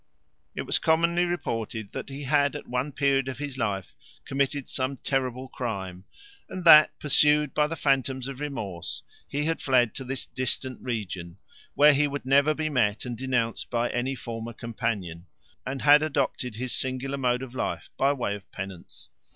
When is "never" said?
12.25-12.55